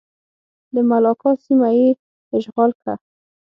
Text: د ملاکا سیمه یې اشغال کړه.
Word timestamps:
د 0.73 0.75
ملاکا 0.89 1.31
سیمه 1.43 1.69
یې 1.79 1.89
اشغال 2.35 2.71
کړه. 2.79 2.95